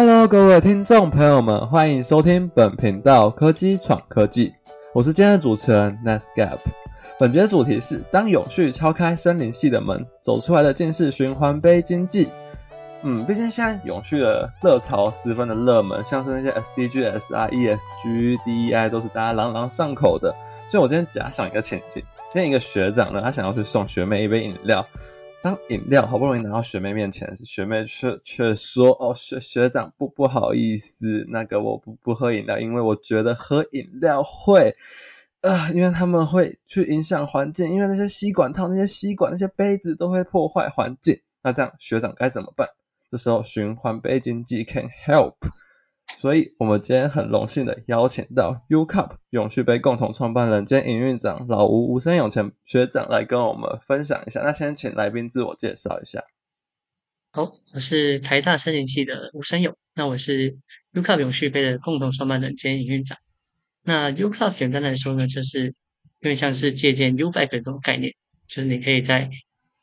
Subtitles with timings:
[0.00, 4.54] Hello，各位听众朋友们，欢迎收听本频道科技闯科技，
[4.94, 6.56] 我是今天的主持人 Netscape。
[7.18, 12.28] 本节的主题是：当永续敲开森林系的门，走出来的竟是循环杯经济。
[13.02, 20.32] 嗯，毕竟现在永续的热潮十分的热门，像是那些 SDGs 啊、ESG、DEI 都是大家朗朗上口的。
[20.70, 22.00] 所以我今天假想一个情景，
[22.32, 24.86] 今天一个学长呢，他想要去送学妹一杯饮料。
[25.40, 34.74] 当饮料好不容易拿到学妹面前，学妹却却说：“哦，学学长不不好意思，那个我不不喝饮料，因为我觉得喝饮料会，
[35.42, 41.18] 呃，因为他们会去影响环境，因为那些吸管套、那些吸管、那些杯子都会破坏环境。
[41.42, 42.68] 那这样学长该怎么办？
[43.10, 45.34] 这时候循环杯经济 can help。”
[46.16, 54.40] 所以，我们今天很荣幸的邀请到 U Cup 永续杯共同创办人兼营运长老吴吴生永前学长来跟我们分享一下。
[54.42, 56.24] 那先请来宾自我介绍一下。
[57.30, 59.76] 好，我是台大森林系的吴生勇。
[59.94, 60.56] 那我是
[60.92, 63.16] U Cup 永续杯的共同创办人兼营运长。
[63.84, 65.72] 那 U Cup 简单来说呢，就是有
[66.22, 68.14] 点像是借鉴 U Bike 这种概念，
[68.48, 69.30] 就是你可以在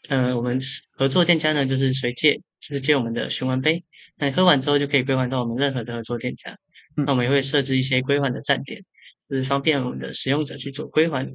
[0.10, 0.60] 呃我们
[0.92, 3.84] 合作店家呢，就是随借，就是借我们的循环杯。
[4.18, 6.58] 那你喝完之后就可以归还到我们任何的合作店家。
[6.96, 8.82] 那我们也会设置一些归还的站点，
[9.30, 11.30] 就是方便我们的使用者去做归还。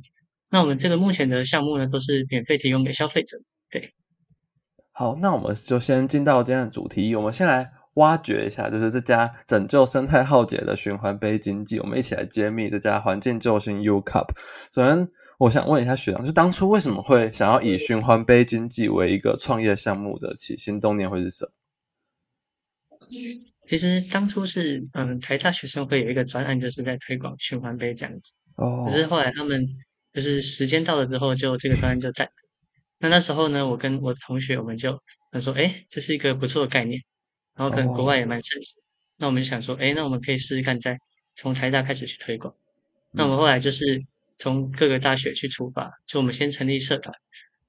[0.51, 3.39] 那我们这个目前的项目呢，都是免费提供给消费者。
[3.71, 3.93] 对，
[4.91, 14.27] 好，那我们就先进到今天的主题，我们先来挖掘一下，就是这家拯救生态浩劫的循环杯经济，我们一起来揭秘这家环境救星 U Cup。
[14.73, 15.09] 首先，
[15.41, 21.53] 我想问一下学长，就当初为什么会想要以循环杯经济为一个创业项目的起心动念会是什么？
[23.67, 28.35] 其实当初是嗯，台大学生会有一个专案，就是在推广循环杯这样子。
[28.57, 28.85] 哦。
[28.87, 29.67] 可是后来他们
[30.13, 32.31] 就是时间到了之后，就这个专案就在
[32.99, 37.01] 那那时候呢，我跟我同学，我们就他说，哎，这是一个不错的概念，
[37.57, 38.77] 然后可能国外也蛮盛行。
[39.17, 40.99] 那我们就想说，哎，那我们可以试试看，再
[41.35, 42.55] 从台大开始去推广。
[43.13, 44.05] 那我们后来就是
[44.41, 47.15] 从各个大学去出发，就我们先成立社团，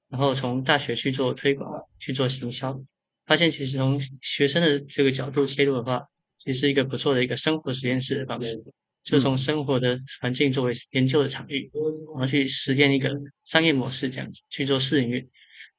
[0.08, 2.82] 然后从大学去做推广，去做行销。
[3.26, 6.02] 发现其实从学生的这个角度切入的话，
[6.38, 8.64] 其实是一个不错的一个生活实验室的方式，
[9.04, 11.70] 就从生活的环境作为研究的场域，
[12.14, 13.10] 然后去实验一个
[13.44, 15.28] 商业模式这样子去做试营运。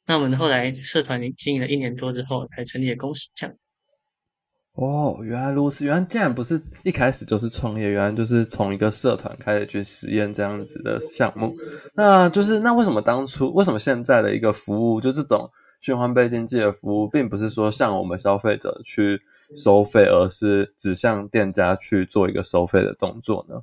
[0.06, 3.56] 那我们后来社团经营了一年多之后，才成立了公司这样。
[4.74, 11.56] 哦，原来如此，原来竟然不是一开始就是创业，原来就是从一个社团开始去实验这样子的项目。
[11.94, 15.50] 那就是那为什么当初为什么现在的一个服务就这种？
[15.82, 19.22] 循环杯经济的服务，并不是说向我们消费者去
[19.54, 23.62] 收费，而是只向店家去做一个收费的动作呢？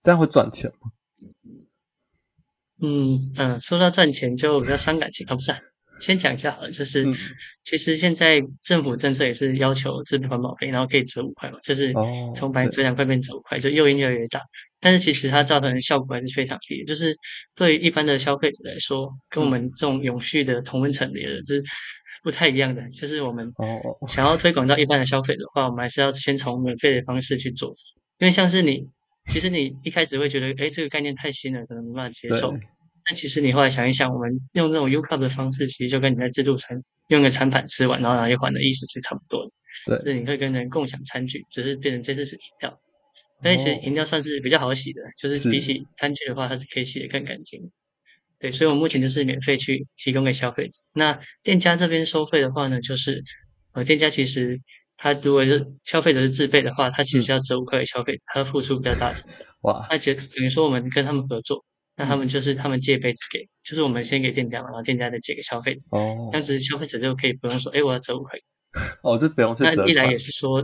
[0.00, 0.92] 这样会赚钱吗？
[2.80, 5.50] 嗯嗯，说到赚钱就比较伤感情啊，不是？
[5.98, 7.04] 先讲一下好了，就是
[7.64, 11.92] 其实现在政府政策也是要求自备环保费，然后可以折五块嘛，就是
[12.34, 14.40] 从本来折两块变折五块，就诱因越来越大。
[14.78, 17.16] 但是其实它造成的效果还是非常低，就是
[17.54, 21.64] 对于一般的消费者来说，跟我们这种永续的同温层的，就是
[22.22, 22.86] 不太一样的。
[22.90, 23.50] 就是我们
[24.06, 27.70] 想要推广到一般的消费者的话，我们还是要先从免费的方式去做，
[28.18, 28.86] 因为像是你，
[29.32, 32.54] 其实你一开始会觉得，哎，这个概念太新了，可能没办法接受。
[33.06, 39.52] 但其实你后来想一想，我们用这种 U Cup 的方式，其实就跟你在自助餐用个餐盘吃完然后拿一环的意思是差不多的。
[39.86, 42.80] 对，就是你会跟人共享餐具，只是变成这次是饮料。
[43.42, 47.70] 但其实饮料算是比较好洗的，就是比起餐具的话，它是可以洗得更干净。
[48.40, 50.82] 对，所以我目前就是免费去提供给消费者。
[50.92, 53.22] 那店家这边收费的话呢，就是
[53.72, 54.60] 呃，店家其实
[54.96, 59.46] 他如果是消费者是自备的话，他其实要折五块给消费者，他付出比较大成本。
[59.62, 61.64] 哇，那等于说我们跟他们合作。
[61.96, 65.80] 那他们就是他们借杯子给，就是我们先给店家嘛，然后店家再借给消费者。
[65.90, 68.38] 哦，这样子消费者就可以不用说，哎，我要折五块。
[69.02, 70.60] 哦，这不用那一来也是说，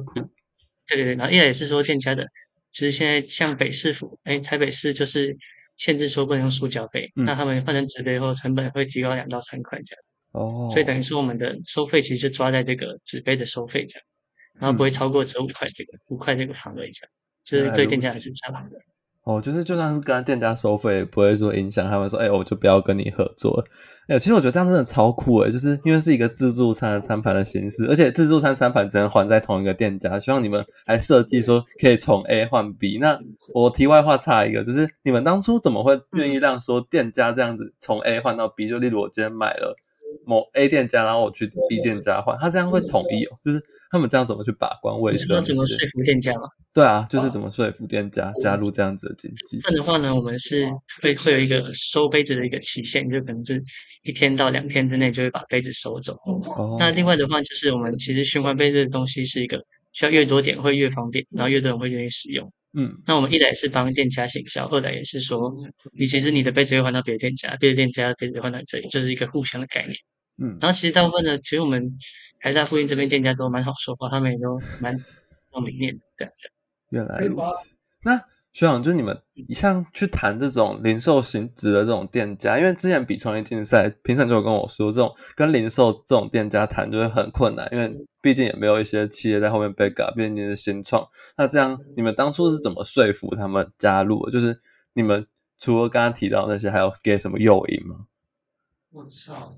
[0.87, 2.27] 对对对，然后一来也是说店家的，
[2.71, 5.35] 其实现在像北市府，哎，台北市就是
[5.77, 10.03] 限制说不能用塑胶杯，那他们换成纸杯后，成本会提高两到三块这样。
[10.33, 14.05] 哦，所以等于说我们的收费其实抓在这个纸杯的收费这样，
[14.61, 17.11] 然后不会超过折五块这个五块这个范围这样，
[17.43, 18.79] 就是对店家还是比较好的。
[19.25, 23.65] 哦，就是就算是跟店家收费，也不会说影响他们说，哎，我就不要跟你合作。
[24.09, 30.19] 哎，其实我觉得这样真的超酷哎，就是因为是一个自助餐的餐盘的形式，而且自助餐餐盘只能还在同一个店家。
[30.19, 32.99] 希望你们还设计说可以从 A 换 B。
[32.99, 33.17] 那
[33.55, 38.69] 我题外话插一个，就是你们当初怎么会愿意让说店家这样子从 A 换到 B？
[38.69, 39.77] 就例如我今天买了
[40.25, 43.63] 某 A 店家，然后我去 B 店家换，他这样会统一哦，就是。
[43.93, 45.45] 他们这样怎么去把关卫生？
[45.45, 46.49] 怎么说服店家吗？
[46.73, 49.61] 对啊，就是怎么说服店家加入这样子的经济。
[49.65, 50.67] 那的话呢，我们是
[51.03, 53.63] 会会有一个收杯子的一个期限，就可能是
[54.03, 56.15] 一天到两天之内就会把杯子收走。
[56.25, 56.77] 哦。
[56.79, 59.63] 那另外的话，就是我们其实循环杯这个东西是一个
[59.93, 62.51] 需要越多点会越方便，然后越多人会愿意使用。
[62.75, 65.55] 嗯，那我们一来是帮店家行销，二来也是说，
[65.93, 69.95] 你其实你的杯子会换到别的店家，别的店家杯子换到这里，就是一个互相的概念。
[70.39, 71.99] 嗯，然后其实大部分的，其实我们
[72.41, 74.97] 台大附近这边店家都蛮好说话，他们也都蛮
[75.55, 76.49] 有 理念的感觉。
[76.91, 78.32] 原来如此，那。
[78.53, 79.19] 学长，就是你们
[79.55, 87.91] 像去谈这种零售性质的这种店家，因为之前比创业竞赛评审就有跟我说，这种跟零售这种店家谈就会很困难，因为
[88.21, 91.03] 毕竟也没有一些企业在后面被改变竟是新创。
[91.39, 94.29] 那这样你们当初是怎么说服他们加入？
[94.29, 94.61] 就是
[94.93, 95.27] 你们
[95.59, 98.07] 除了刚刚提到那些，还有给什么诱因吗？
[98.91, 99.51] 我操！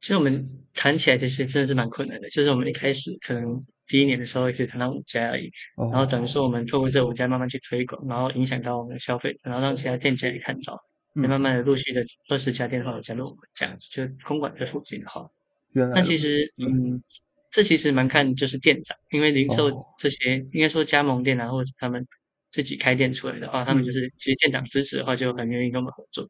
[0.00, 3.58] 其实我们谈起来其实真的是蛮困难的，就是我们一开始可能。
[3.86, 10.80] 第一年的时候也，只谈到五家而已，然后等于说我们透过这五家慢慢去推广，然后影响到我们的消费，然后让其他店家也看到，
[11.14, 15.28] 也慢慢的陆续的二十家店的话加入我们这样子，就空管这附近的话，
[15.72, 17.02] 那其实嗯，
[17.50, 22.06] 这其实蛮看就是店长，因为零售这些应该说加盟店啊，或者他们
[22.50, 26.28] 自己开店出来的话，他们就是其实店长支持的话，就很愿意跟我们合作。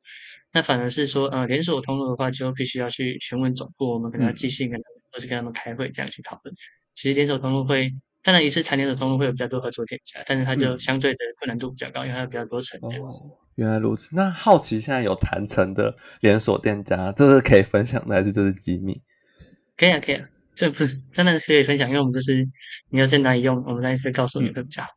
[0.52, 6.54] 那反而是说，呃，连锁通路的话，就必须要去询问总部，我们可能要寄信跟他们，或者跟他们开会这样去讨论。
[6.94, 7.92] 其实连锁通路会，
[8.22, 12.78] 当然一次谈连锁通路会有比较多合作店家，但是它就相对的困难度比较高，因为它有比较多层。
[12.82, 12.90] 哦，
[13.56, 14.14] 原来如此。
[14.14, 19.00] 那好奇现在有谈成的连锁店家，这是可以分享的，还是这是机密？
[19.76, 22.46] 可以啊，可以啊，这不是当然可以分享，因为我们就是
[22.90, 24.88] 你要在哪里用，我们那会告诉你会比较好。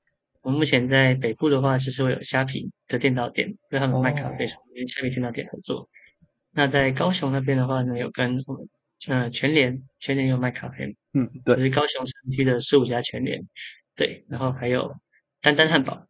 [0.44, 4.46] 我们目前在北部的话，其实会有虾皮的店到店，跟他们卖咖啡，
[4.76, 5.90] 跟虾皮店到店合作。
[6.52, 8.70] 那在高雄那边的话呢，有跟我们。
[9.06, 13.48] 嗯，全联全联有卖咖啡，嗯，对，是高雄城区的十五家全联，
[13.96, 14.92] 对，然后还有
[15.40, 16.08] 丹丹汉堡，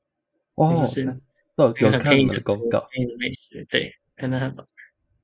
[0.56, 1.04] 哦，是
[1.58, 2.88] 有看你们的公告，
[3.20, 4.66] 美食，对，丹丹汉堡，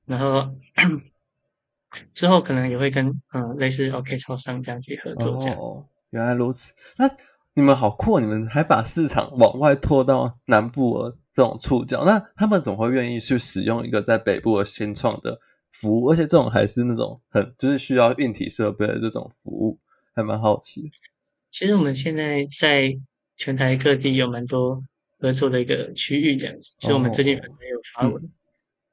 [0.04, 0.54] 然后
[2.12, 5.58] 之后可能也会跟嗯类似 OK 超商这样去合作，这样。
[5.58, 7.08] 哦，原来如此，那
[7.54, 15.40] 你们好酷，你们还把市场往外拓到南部这种触角，那他们总会愿意去使用一个在北部的新创的。
[15.74, 19.78] 服务，而且这种还是那种很就是需要硬体设备的这种服务，
[20.14, 20.90] 还蛮好奇。
[21.50, 22.96] 其实我们现在在
[23.36, 24.82] 全台各地有蛮多
[25.18, 26.76] 合作的一个区域这样子。
[26.78, 28.22] 其实我们最近可能有发文，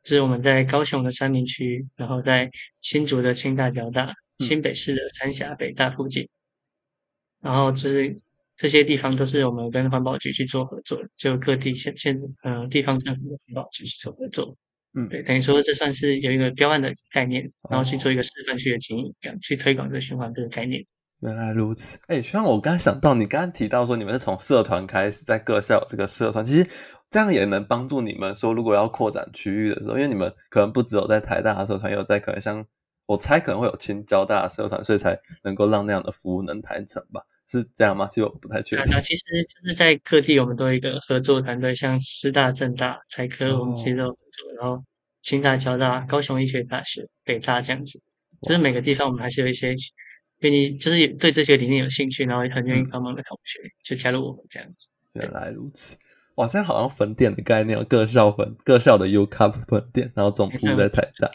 [0.04, 2.50] 就是我们在高雄的三明区，然后在
[2.82, 6.28] 新竹的清大、交大、新北市的三峡、北大附近，
[7.42, 8.20] 然后就是
[8.56, 14.58] 这些地方都是我们跟环保局去做合作，就各地县县呃地方政府的环保局去做合作。
[14.94, 20.86] 嗯，对，等于说这算是有一个标案的概念，然后去做一个示范区的经营，这样去推广这个循环这个概念。
[21.22, 26.68] 原来如此，哎，虽然我刚才想到，你刚刚提到说你们是从社团开始，在各校有这个社团，其实
[27.10, 32.66] 这样也能帮助你们说，如果要扩展区域的时候，因为你们可能不只有在台大的社团，有在可能像
[33.06, 37.22] 我猜可能会有清交大的社团，所以才能够让那样的服务能谈成吧？
[37.52, 38.08] 是这样吗？
[38.08, 38.86] 其实我不太确定。
[38.90, 44.54] 那其实就是在各地，我们都有一个合作团队，像师大、政大、财科，我们其实都有合作。
[44.58, 44.84] 然后，
[45.22, 48.02] 清大、交大、高雄医学大学、北大这样子，
[48.44, 49.76] 就是每个地方我们还是有一些
[50.40, 54.88] 愿意，就是对这些理念有兴趣，然后很愿意帮忙的同学，就加入我们这样子。
[55.14, 55.98] 原来如此，
[56.36, 61.30] 哇，这样好像分店的概念，各校分各校的 U Cup 分店，然后总部在台大。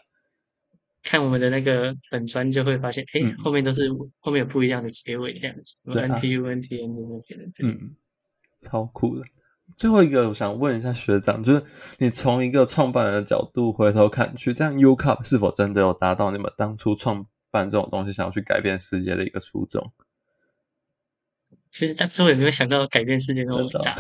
[1.06, 3.88] 看我们的那个本专就会发现，哎，后面都是
[4.18, 7.94] 后面有不一样的结尾这样子，N T U N T N 那些的，嗯，
[8.60, 9.24] 超酷的。
[9.76, 11.62] 最后一个，我想问一下学长，就是
[11.98, 19.92] 你从一个创办人的角度回头看去，这样 U Cup 是否真的有达到你们当初创办这种东西，想要去改变世界的一个初衷？
[21.70, 23.96] 其实当初也没有想到改变世界那么大，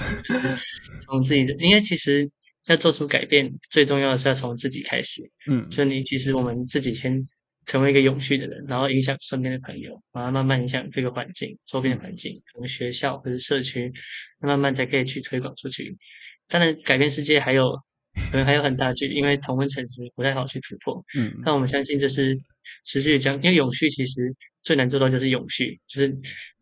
[1.06, 2.30] 从自己的，因为其实
[2.66, 5.22] 要做出改变，最重要的是要从自己开始。
[5.50, 7.26] 嗯，就你其实我们自己先。
[7.68, 13.92] 成为一个永续的人，然后影响身边的朋友，然后慢慢影响这个环境、周边的环境，可能学校或者社区，
[14.38, 15.96] 慢慢才可以去推广出去。
[16.46, 17.72] 当然，改变世界还有
[18.30, 21.04] 可能还有很大距离，因为同温层是不太好去突破。
[21.18, 22.36] 嗯，但我们相信这是
[22.84, 24.32] 持续将，因为永续其实
[24.62, 26.06] 最难做到就是永续，就是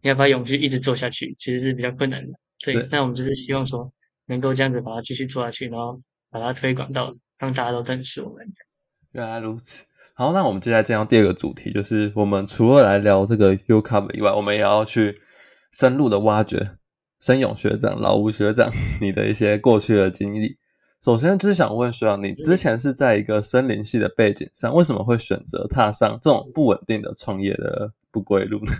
[0.01, 2.33] 你要把永续一直做下去，其实是比较困难的。
[2.65, 3.93] 对，那我们就是希望说
[4.27, 6.01] 能够这样子把它继续做下去，然后
[6.31, 8.47] 把它推广到让大家都认识我们。
[9.13, 9.87] 原来如此。
[10.15, 15.21] 好，那我们接下来进入第二个主题，就是我们除了来聊这个 U Cup 以外，我们也要去
[15.73, 16.77] 深入的挖掘
[17.21, 20.57] 申勇学长、老吴学长你的一些过去的经历。
[21.03, 28.73] 首先，就是想问学长，你之前是在一个森林系的背景上，为什么会选择踏上这种不稳定的创业的不归路呢？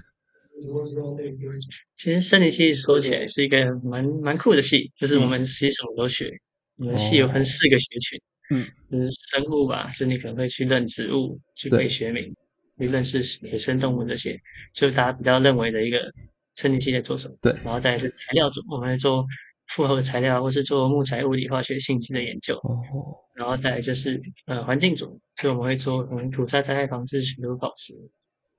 [1.97, 6.31] 其实生理系说起来是一个蛮蛮酷的系，就是我们其实什么都学，
[6.77, 8.21] 我们系有分四个学群。
[8.51, 12.31] 嗯，就是生物吧，就你可能会去认植物，去背学名，
[12.79, 14.39] 去认识野生动物这些，
[14.75, 16.13] 就是大家比较认为的一个
[16.55, 19.25] 生理系在做什么，对，然后再是材料组，我们会做
[19.69, 27.95] 复合材料或是做木材物理化学性质的研究，哦，然后再来就是呃环境组，所以我们会做我们土沙灾害防治、水土保持，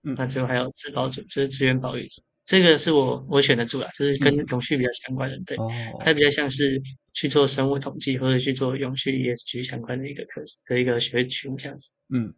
[0.06, 2.22] 嗯，那最后还有自保组，就是资源保育组。
[2.46, 5.58] 这个是我我选的组啊，就是跟永续比较相关的，对，
[6.00, 6.80] 它比较像是
[7.12, 11.96] 去做生物统计或者去做永续 ESG 相关的一个课的一个学群这样子。
[12.14, 12.32] 嗯，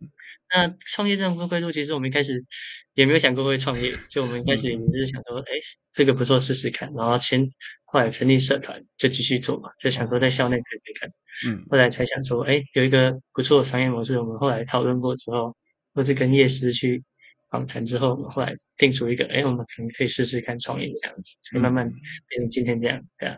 [0.50, 2.42] 那创业这种规度，其实我们一开始
[2.94, 5.52] 也没有想过会创业，就我们一开始也是想说，哎，
[5.92, 7.46] 这个不错试试看，然后先
[7.84, 11.10] 后来成立社团就继续做嘛，就想说在校内可以看，
[11.48, 15.54] 嗯，后来才想说，哎，有一个不错的商业模式，我们后来讨论过之后，
[15.94, 17.04] 或是跟叶师去。
[17.50, 21.89] 访谈之后，后来定出一个，哎，我们可能可以试试看创业这样子，所以慢慢
[22.27, 23.38] 变成今天这样，对啊。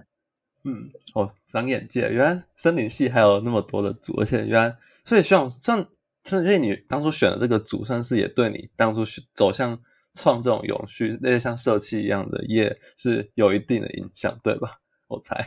[0.63, 4.75] 嗯，哦，长眼界，原来森林系还有那么多的组，而且原来，
[5.05, 5.87] 所以像像，
[6.23, 9.79] 所以你当初选的这个组，算是也对你当初走向
[10.15, 14.79] 创这种永续那些像社企一样的业是有一定的影响，对吧？
[15.07, 15.45] 我猜。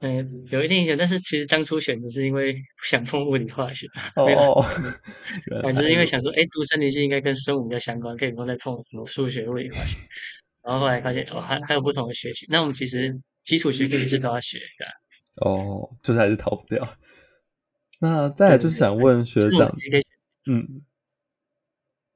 [0.00, 4.62] 嗯，有一定影响，但是其实当初选的是因为不想碰物理化学， 哦，
[5.62, 9.96] 反正因为想说，哎，读生理系应该跟生物比较相关，可以不用再碰什么数学、物理、化学。
[10.62, 12.46] 然后后来发现，哦，还还有不同的学习。
[12.48, 15.44] 那我们其实基础学科也是都要学的。
[15.46, 16.96] 哦，就是还是逃不掉。
[18.00, 19.68] 那再来就是想问学长，
[20.46, 20.82] 嗯，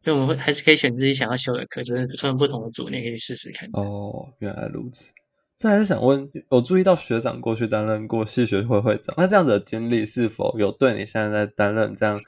[0.05, 3.69] 就我们会还是可以选自己想要修的课，就是穿不同的组，你也可以试试看。
[3.73, 5.13] 哦，原来如此。
[5.57, 12.21] 再还是想问，有注意到学长过去担任过系学会会长，那这样子的经历是否有对你现在在担任这样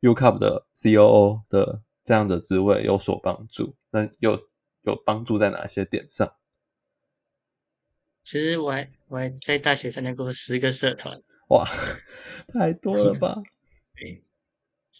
[0.00, 3.74] U Cup 的 C O O 的这样的职位有所帮助？
[3.90, 4.38] 那有
[4.82, 6.32] 有帮助在哪些点上？
[8.22, 11.66] 其实我还我还在大学参加过十个社团， 哇，
[12.48, 13.34] 太多了吧？
[13.96, 14.22] 对，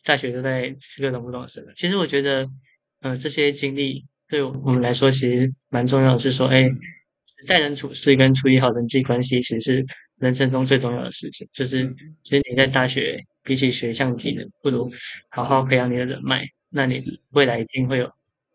[0.05, 1.73] 大学都在十个不同的社团。
[1.77, 2.51] 其实我觉得，
[3.01, 6.69] 呃，这些经历对我们来说其实蛮重要的，是说，哎。
[7.47, 9.87] 待人处事跟处理好人际关系，其实是
[10.19, 11.49] 人生中最重要的事情。
[11.53, 14.91] 就是，其实你在大学比起学项技能，不如
[15.29, 16.47] 好好培养你的人脉。
[16.71, 17.01] 那你
[17.31, 18.11] 未来一定会有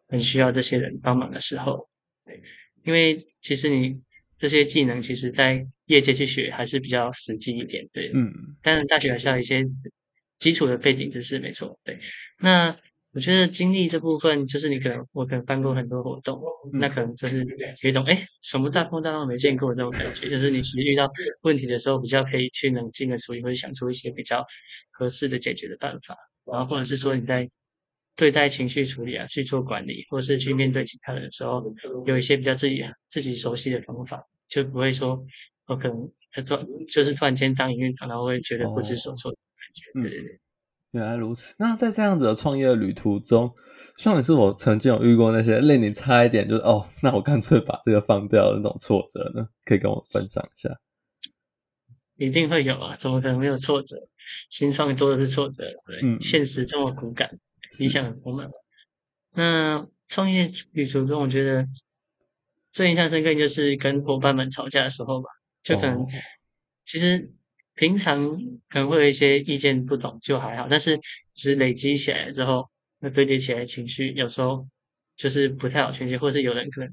[0.08, 1.88] 很需要这些人帮忙的时候。
[2.26, 2.42] 对，
[2.84, 4.00] 因为其实你
[4.40, 7.88] 这些技能，其实在业界去学还是比较实际一点。
[7.94, 8.34] 对，嗯。
[8.62, 9.66] 但是大学还是要一些
[10.40, 11.80] 基础的背景知识，没错。
[11.84, 12.00] 对，
[12.40, 12.78] 那。
[13.14, 16.42] 我觉得经历这部分，就是你可能我可能办过很多活动，
[16.72, 17.46] 那可能就是
[17.84, 20.30] 有一种哎，什么大风大浪没见过这种感觉。
[20.30, 21.10] 就是你其实遇到
[21.42, 24.46] 问题的时候，比较可以去冷静的处理，或者想出一些比较
[24.92, 26.16] 合适的解决的办法。
[26.46, 27.50] 然后或者是说你在
[28.16, 31.62] 对待情绪处理啊，去做管理，或者是去面对其他人的时候，
[32.06, 35.22] 有一些比较自己自己熟悉的方法，就不会说
[35.68, 36.10] 我可能
[36.46, 40.10] 突就是突然间当营运长，然后会觉得不知所措的感觉。
[40.10, 40.40] 对对对。
[40.92, 41.56] 原来如此。
[41.58, 43.50] 那在这样子的创业旅途中，
[43.98, 49.48] 像你是否曾经有遇过那些令你差一点就是哦，那我干脆把这个放掉的那种挫折呢？
[49.64, 50.70] 可以跟我分享一下。
[52.18, 53.96] 一定会有啊，怎么可能没有挫折？
[54.50, 57.30] 新创多的是挫折，对，现实这么骨感，
[57.80, 58.50] 理想很丰满。
[59.34, 61.66] 那创业旅途中，我觉得
[62.74, 65.30] 最印象深刻就是跟伙伴们吵架的时候吧，
[65.64, 66.06] 就可能
[66.86, 67.32] 其实。
[67.82, 68.38] 平常
[68.70, 70.96] 可能会有一些意见不同，就还好，但是
[71.34, 72.70] 其实累积起来之后，
[73.00, 74.68] 那堆叠起来情绪，有时候
[75.16, 76.90] 就是不太好宣泄，或者是有人可能，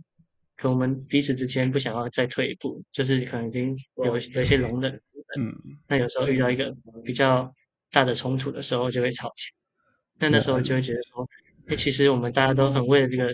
[0.56, 4.98] 可能我们彼此之间不想要再退一步，就是可能已经有有一些容忍。
[5.38, 5.54] 嗯。
[5.88, 7.52] 那有时候遇到一个比较
[7.90, 10.30] 大的冲突的时候，就会吵起来。
[10.30, 11.28] 那那时候就会觉得说，
[11.66, 13.30] 哎，其实我们大家都很为了这个。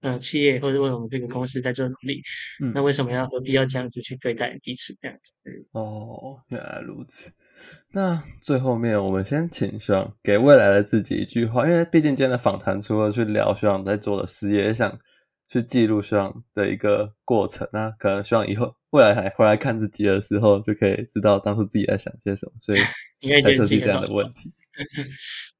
[0.00, 2.22] 呃，企业或者为我们这个公司在做努力，
[2.62, 5.32] 嗯，那为什么要何必要这样子去对待彼此这样子？
[5.72, 7.32] 哦，原来如此。
[7.90, 14.96] 那最后面，我们先请学长给未来的自己一句话，因为毕竟今天的访谈除了去聊学长在做的事业，也想
[15.48, 17.66] 去记录学长的一个过程。
[17.72, 22.78] 那可能学长以后未来还回来看自己的时候，就可以知道当初自己在想些什么，所以
[23.42, 24.52] 才设计这样的问题。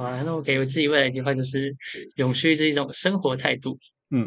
[0.00, 1.76] 好啊，那我给我自己未来一句话就是：
[2.16, 3.78] 永续是一种生活态度。
[4.10, 4.26] 嗯，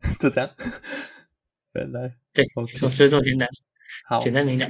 [0.20, 0.48] 就这样。
[1.72, 3.48] 原来对，说这么简单，
[4.08, 4.68] 好，简单明了。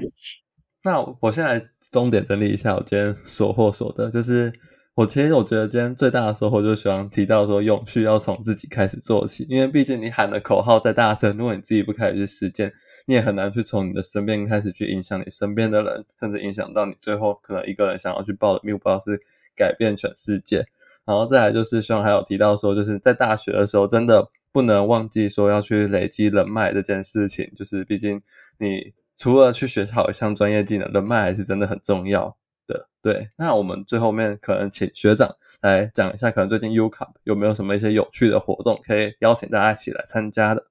[0.85, 4.51] 那我现在重点整理一下，我今天所获所得，就是
[4.95, 12.73] 我其实我觉得今天最大的收获就是喜欢提到说，永续要从自己开始做起，因为毕竟你喊的口号再大声，如果你自己不开始去实践。
[13.05, 19.21] 你也很难去从你的身边开始去影响你身边的人，甚至影响到你最后可能一个人想要去报的目标是
[19.57, 20.67] 改变全世界。
[21.05, 27.51] 然后再来就是希望还有提到说，就是在大学的时候真的不能忘记说要去累积人脉这件事情。
[27.57, 28.23] 就是毕竟
[28.59, 32.89] 你除了去学好一项专业技能，人脉还是真的很重要的。
[33.03, 40.67] 对，那我们最后面可能请学长来讲一下，可能最近 U Cup 有没有什么一些有趣的活动，可以邀请大家一起来参加的？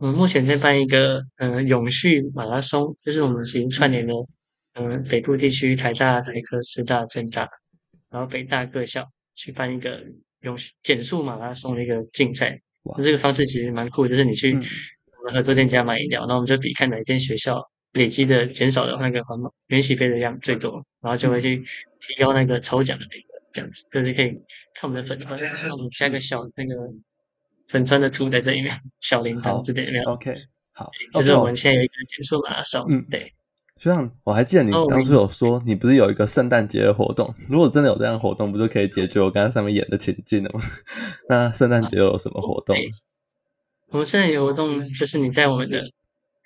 [0.00, 4.26] 嗯，目前在办一个嗯永续马拉松，就是我们已经串联了
[4.74, 7.48] 嗯北部地区台大、台科、师大、政大，
[8.10, 10.02] 然后北大各校去办一个
[10.40, 12.60] 用减速马拉松的一个竞赛。
[12.96, 17.62] 那这个方式其实蛮酷，就是你去我们合作店家买饮料，然后我们就比看哪一间学校
[17.92, 21.58] 累积的减少的那个环保免洗杯的量最多，然后就会去
[22.00, 24.30] 提高那个抽奖的那个这样子，就是可以
[24.74, 26.74] 看我们的粉团，那我们加个小那个。
[27.68, 30.02] 粉川的图在这里面，小铃铛这里面。
[30.02, 30.34] OK，
[30.72, 32.84] 好，就是我们现在有一个减速马拉松。
[32.90, 33.32] 嗯，对。
[33.82, 37.34] 学长，我还记得你当初有说，你不是有一个圣诞节的活动？
[37.50, 40.60] 如果真的有这样的活动，不就可以解决我刚才上面演的情境了吗？
[41.28, 42.76] 那圣诞节有什么活动？
[43.88, 45.82] 我们圣诞节活动就是你在我们的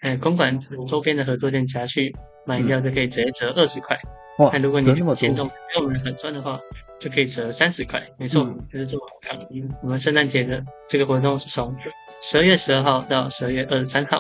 [0.01, 2.17] 呃公馆周边的合作店家去
[2.47, 3.95] 买饮料，就可以直接折二十块。
[4.39, 6.59] 哇，那如果你行动跟我们很赚的话。
[6.99, 9.39] 就可以折三十块，没错，就是这么好看。
[9.83, 11.77] 我们圣诞节的这个活动是从
[12.23, 14.19] 十二月十二号到十二月二十三号，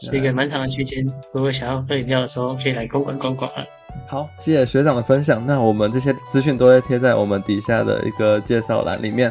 [0.00, 1.04] 是一个蛮长的区间。
[1.32, 3.64] 如果想要喝饮料的时候，可以来公馆逛逛啊。
[4.06, 5.44] 好，谢谢学长的分享。
[5.46, 9.30] 那我们这些资讯都会贴在我们底下的一个介绍栏里面。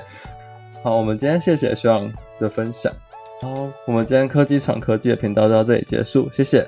[0.84, 2.94] 好，我们今天谢谢学长的分享。
[3.42, 6.66] 好，我们今天科技闯科技的频道就到这里结束，谢谢。